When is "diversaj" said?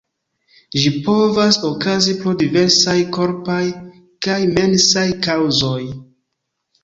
2.39-2.95